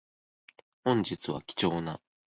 [0.83, 2.01] 本日は貴重な